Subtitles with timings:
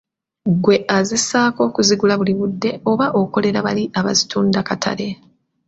[0.53, 5.07] Ggwe azessaako okuzigula buli budde oba okolera bali abazitunda katale.